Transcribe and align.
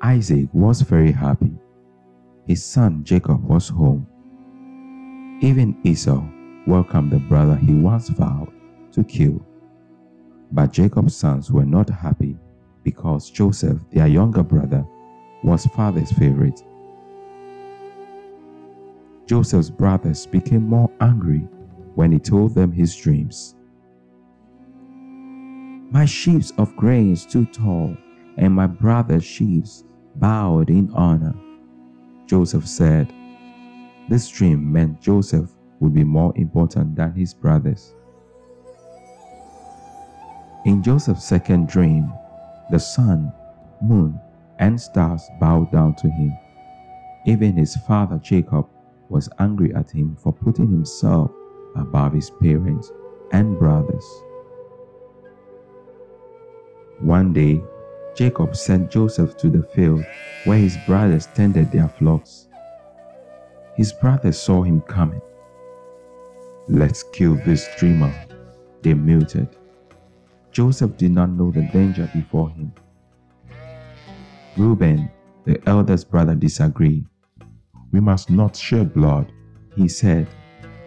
Isaac 0.00 0.48
was 0.52 0.80
very 0.82 1.10
happy. 1.10 1.52
His 2.46 2.64
son 2.64 3.02
Jacob 3.04 3.42
was 3.44 3.68
home. 3.68 4.06
Even 5.40 5.76
Esau 5.84 6.22
welcomed 6.66 7.10
the 7.10 7.18
brother 7.18 7.56
he 7.56 7.74
once 7.74 8.08
vowed 8.08 8.52
to 8.92 9.02
kill. 9.04 9.44
But 10.52 10.72
Jacob's 10.72 11.16
sons 11.16 11.50
were 11.50 11.64
not 11.64 11.90
happy 11.90 12.36
because 12.84 13.30
Joseph, 13.30 13.80
their 13.90 14.06
younger 14.06 14.42
brother, 14.42 14.86
was 15.42 15.66
father's 15.66 16.12
favorite. 16.12 16.62
Joseph's 19.26 19.68
brothers 19.68 20.26
became 20.26 20.66
more 20.68 20.90
angry 21.00 21.46
when 21.94 22.12
he 22.12 22.18
told 22.18 22.54
them 22.54 22.72
his 22.72 22.94
dreams. 22.96 23.56
My 25.90 26.04
sheaves 26.04 26.52
of 26.52 26.74
grain 26.76 27.14
too 27.16 27.46
tall, 27.46 27.96
and 28.38 28.54
my 28.54 28.66
brother's 28.66 29.24
sheaves 29.24 29.84
bowed 30.16 30.70
in 30.70 30.90
honor. 30.94 31.34
Joseph 32.26 32.66
said, 32.66 33.12
This 34.08 34.28
dream 34.28 34.72
meant 34.72 35.00
Joseph 35.00 35.50
would 35.80 35.92
be 35.92 36.04
more 36.04 36.32
important 36.36 36.96
than 36.96 37.12
his 37.12 37.34
brothers. 37.34 37.94
In 40.64 40.82
Joseph's 40.82 41.24
second 41.24 41.68
dream, 41.68 42.12
the 42.70 42.78
sun, 42.78 43.32
moon, 43.82 44.20
and 44.58 44.80
stars 44.80 45.22
bowed 45.40 45.70
down 45.72 45.94
to 45.96 46.08
him. 46.08 46.36
Even 47.26 47.52
his 47.56 47.76
father 47.76 48.18
Jacob 48.18 48.66
was 49.08 49.28
angry 49.38 49.74
at 49.74 49.90
him 49.90 50.16
for 50.16 50.32
putting 50.32 50.70
himself 50.70 51.30
above 51.76 52.12
his 52.12 52.30
parents 52.30 52.92
and 53.32 53.58
brothers. 53.58 54.04
One 57.00 57.32
day, 57.32 57.62
Jacob 58.18 58.56
sent 58.56 58.90
Joseph 58.90 59.36
to 59.36 59.48
the 59.48 59.62
field 59.62 60.04
where 60.42 60.58
his 60.58 60.76
brothers 60.88 61.26
tended 61.36 61.70
their 61.70 61.86
flocks. 61.86 62.48
His 63.76 63.92
brothers 63.92 64.36
saw 64.36 64.64
him 64.64 64.80
coming. 64.80 65.20
Let's 66.66 67.04
kill 67.04 67.36
this 67.46 67.68
dreamer, 67.78 68.12
they 68.82 68.94
muted. 68.94 69.46
Joseph 70.50 70.96
did 70.96 71.12
not 71.12 71.30
know 71.30 71.52
the 71.52 71.62
danger 71.72 72.10
before 72.12 72.50
him. 72.50 72.72
Reuben, 74.56 75.08
the 75.44 75.62
eldest 75.68 76.10
brother, 76.10 76.34
disagreed. 76.34 77.06
We 77.92 78.00
must 78.00 78.30
not 78.30 78.56
shed 78.56 78.92
blood, 78.94 79.30
he 79.76 79.86
said. 79.86 80.26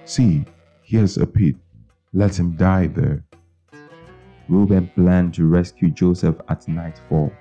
See, 0.04 0.44
here's 0.84 1.16
a 1.16 1.26
pit. 1.26 1.56
Let 2.12 2.38
him 2.38 2.58
die 2.58 2.88
there. 2.88 3.23
Reuben 4.50 4.88
planned 4.95 5.34
to 5.36 5.47
rescue 5.47 5.89
Joseph 5.89 6.36
at 6.50 6.67
nightfall. 6.67 7.31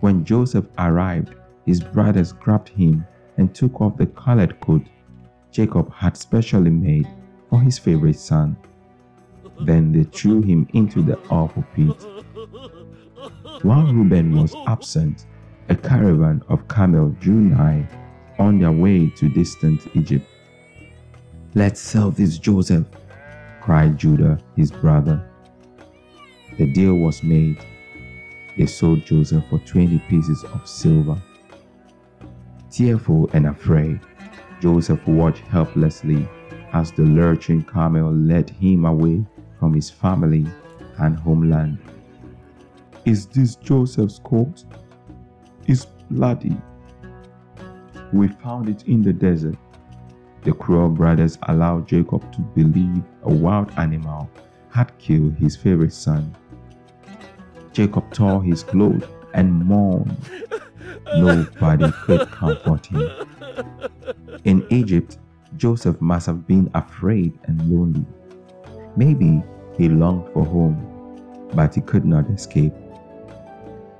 When 0.00 0.24
Joseph 0.24 0.66
arrived, 0.78 1.34
his 1.64 1.80
brothers 1.80 2.32
grabbed 2.32 2.68
him 2.68 3.06
and 3.36 3.54
took 3.54 3.80
off 3.80 3.96
the 3.96 4.06
colored 4.06 4.60
coat 4.60 4.82
Jacob 5.54 5.92
had 5.94 6.16
specially 6.16 6.70
made 6.70 7.08
for 7.48 7.60
his 7.60 7.78
favorite 7.78 8.18
son. 8.18 8.56
Then 9.60 9.92
they 9.92 10.02
threw 10.02 10.42
him 10.42 10.68
into 10.72 11.00
the 11.00 11.16
awful 11.28 11.64
pit. 11.74 11.94
While 13.62 13.86
Reuben 13.92 14.36
was 14.36 14.54
absent, 14.66 15.26
a 15.68 15.76
caravan 15.76 16.42
of 16.48 16.66
camels 16.66 17.14
drew 17.20 17.40
nigh 17.40 17.88
on 18.38 18.58
their 18.58 18.72
way 18.72 19.08
to 19.10 19.28
distant 19.28 19.86
Egypt. 19.94 20.26
Let's 21.54 21.80
sell 21.80 22.10
this 22.10 22.36
Joseph, 22.38 22.86
cried 23.62 23.96
Judah, 23.96 24.40
his 24.56 24.72
brother. 24.72 25.24
The 26.56 26.66
deal 26.66 26.94
was 26.94 27.24
made. 27.24 27.58
They 28.56 28.66
sold 28.66 29.04
Joseph 29.04 29.44
for 29.50 29.58
20 29.58 29.98
pieces 30.08 30.44
of 30.44 30.68
silver. 30.68 31.20
Tearful 32.70 33.28
and 33.32 33.46
afraid, 33.46 33.98
Joseph 34.60 35.04
watched 35.06 35.42
helplessly 35.48 36.28
as 36.72 36.92
the 36.92 37.02
lurching 37.02 37.64
camel 37.64 38.12
led 38.12 38.50
him 38.50 38.84
away 38.84 39.24
from 39.58 39.74
his 39.74 39.90
family 39.90 40.46
and 40.98 41.16
homeland. 41.16 41.78
Is 43.04 43.26
this 43.26 43.56
Joseph's 43.56 44.20
coat? 44.20 44.64
It's 45.66 45.86
bloody. 46.10 46.56
We 48.12 48.28
found 48.28 48.68
it 48.68 48.86
in 48.86 49.02
the 49.02 49.12
desert. 49.12 49.56
The 50.42 50.52
cruel 50.52 50.88
brothers 50.88 51.36
allowed 51.48 51.88
Jacob 51.88 52.32
to 52.32 52.40
believe 52.40 53.02
a 53.24 53.34
wild 53.34 53.72
animal 53.76 54.30
had 54.70 54.96
killed 54.98 55.34
his 55.34 55.56
favorite 55.56 55.92
son. 55.92 56.34
Jacob 57.74 58.08
tore 58.12 58.42
his 58.42 58.62
clothes 58.62 59.04
and 59.34 59.52
mourned. 59.66 60.16
Nobody 61.16 61.90
could 62.04 62.30
comfort 62.30 62.86
him. 62.86 63.10
In 64.44 64.64
Egypt, 64.70 65.18
Joseph 65.56 66.00
must 66.00 66.26
have 66.26 66.46
been 66.46 66.70
afraid 66.74 67.36
and 67.44 67.60
lonely. 67.68 68.06
Maybe 68.96 69.42
he 69.76 69.88
longed 69.88 70.32
for 70.32 70.44
home, 70.44 71.50
but 71.52 71.74
he 71.74 71.80
could 71.80 72.04
not 72.04 72.30
escape. 72.30 72.72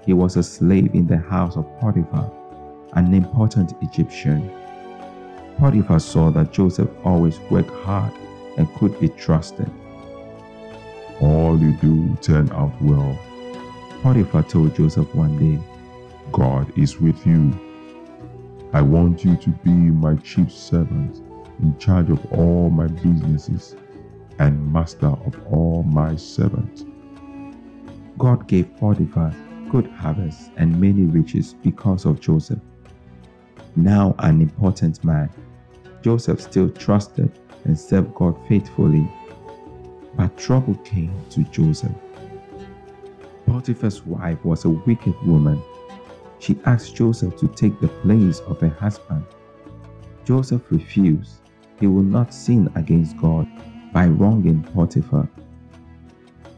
He 0.06 0.12
was 0.12 0.36
a 0.36 0.42
slave 0.42 0.94
in 0.94 1.08
the 1.08 1.18
house 1.18 1.56
of 1.56 1.66
Potiphar, 1.80 2.30
an 2.92 3.12
important 3.12 3.74
Egyptian. 3.82 4.50
Potiphar 5.58 5.98
saw 5.98 6.30
that 6.30 6.52
Joseph 6.52 6.90
always 7.04 7.40
worked 7.50 7.70
hard 7.84 8.12
and 8.56 8.72
could 8.74 8.98
be 9.00 9.08
trusted. 9.08 9.70
All 11.20 11.58
you 11.58 11.72
do 11.80 12.16
turn 12.20 12.50
out 12.52 12.72
well, 12.80 13.18
Potiphar 14.04 14.42
told 14.42 14.76
Joseph 14.76 15.14
one 15.14 15.38
day, 15.38 15.58
God 16.30 16.70
is 16.78 17.00
with 17.00 17.26
you. 17.26 17.58
I 18.74 18.82
want 18.82 19.24
you 19.24 19.34
to 19.34 19.48
be 19.48 19.70
my 19.70 20.16
chief 20.16 20.52
servant, 20.52 21.22
in 21.62 21.78
charge 21.78 22.10
of 22.10 22.20
all 22.30 22.68
my 22.68 22.86
businesses, 22.86 23.74
and 24.38 24.70
master 24.70 25.06
of 25.06 25.34
all 25.50 25.84
my 25.84 26.16
servants. 26.16 26.84
God 28.18 28.46
gave 28.46 28.76
Potiphar 28.76 29.34
good 29.70 29.86
harvests 29.86 30.50
and 30.58 30.78
many 30.78 31.04
riches 31.04 31.54
because 31.62 32.04
of 32.04 32.20
Joseph. 32.20 32.60
Now 33.74 34.14
an 34.18 34.42
important 34.42 35.02
man, 35.02 35.30
Joseph 36.02 36.42
still 36.42 36.68
trusted 36.68 37.32
and 37.64 37.80
served 37.80 38.14
God 38.14 38.36
faithfully. 38.48 39.10
But 40.14 40.36
trouble 40.36 40.74
came 40.84 41.18
to 41.30 41.42
Joseph. 41.44 41.90
Potiphar's 43.54 44.04
wife 44.04 44.44
was 44.44 44.64
a 44.64 44.68
wicked 44.68 45.14
woman. 45.24 45.62
She 46.40 46.58
asked 46.64 46.96
Joseph 46.96 47.36
to 47.36 47.46
take 47.46 47.78
the 47.78 47.86
place 47.86 48.40
of 48.40 48.60
her 48.60 48.68
husband. 48.68 49.24
Joseph 50.24 50.62
refused. 50.70 51.34
He 51.78 51.86
would 51.86 52.06
not 52.06 52.34
sin 52.34 52.68
against 52.74 53.16
God 53.16 53.46
by 53.92 54.08
wronging 54.08 54.64
Potiphar. 54.64 55.28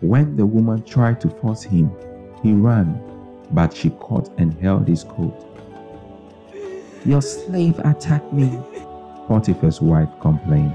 When 0.01 0.37
the 0.37 0.47
woman 0.47 0.85
tried 0.85 1.21
to 1.21 1.29
force 1.29 1.63
him, 1.63 1.91
he 2.43 2.55
ran, 2.55 2.99
but 3.51 3.77
she 3.77 3.91
caught 3.91 4.31
and 4.39 4.55
held 4.55 4.89
his 4.89 5.05
coat. 5.05 5.37
Your 7.05 7.21
slave 7.21 7.79
attacked 7.81 8.33
me, 8.33 8.59
Potiphar's 9.29 9.83
wife 9.83 10.09
complained. 10.23 10.75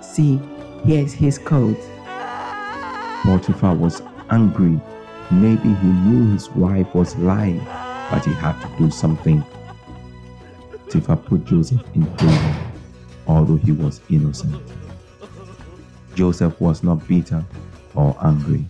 See, 0.00 0.40
here's 0.82 1.12
his 1.12 1.36
coat. 1.36 1.76
Potiphar 3.22 3.74
was 3.74 4.00
angry 4.30 4.80
Maybe 5.30 5.72
he 5.74 5.86
knew 5.86 6.32
his 6.32 6.50
wife 6.50 6.92
was 6.94 7.16
lying, 7.16 7.58
but 8.10 8.24
he 8.24 8.32
had 8.32 8.60
to 8.62 8.68
do 8.78 8.90
something. 8.90 9.44
Tifa 10.88 11.24
put 11.24 11.44
Joseph 11.44 11.82
in 11.94 12.04
prison, 12.16 12.54
although 13.28 13.56
he 13.56 13.70
was 13.70 14.00
innocent. 14.10 14.60
Joseph 16.16 16.60
was 16.60 16.82
not 16.82 17.06
bitter 17.06 17.44
or 17.94 18.16
angry. 18.22 18.64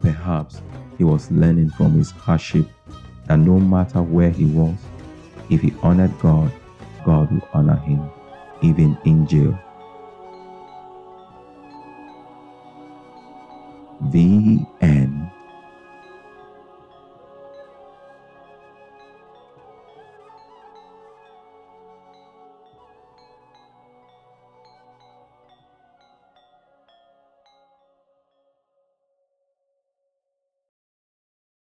Perhaps 0.00 0.62
he 0.96 1.04
was 1.04 1.30
learning 1.30 1.70
from 1.70 1.92
his 1.92 2.10
hardship 2.10 2.66
that 3.26 3.36
no 3.36 3.58
matter 3.58 4.00
where 4.00 4.30
he 4.30 4.46
was, 4.46 4.76
if 5.50 5.60
he 5.60 5.74
honored 5.82 6.18
God, 6.20 6.50
God 7.04 7.30
would 7.30 7.42
honor 7.52 7.76
him, 7.76 8.02
even 8.62 8.96
in 9.04 9.26
jail. 9.26 9.58
The. 14.10 14.66